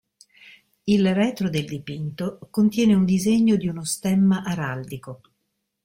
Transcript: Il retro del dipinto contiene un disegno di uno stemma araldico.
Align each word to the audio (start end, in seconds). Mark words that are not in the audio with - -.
Il 0.85 1.13
retro 1.13 1.47
del 1.51 1.65
dipinto 1.67 2.39
contiene 2.49 2.95
un 2.95 3.05
disegno 3.05 3.55
di 3.55 3.67
uno 3.67 3.85
stemma 3.85 4.41
araldico. 4.43 5.21